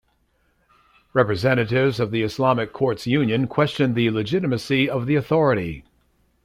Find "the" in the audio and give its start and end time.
2.09-2.23, 3.93-4.09, 5.05-5.15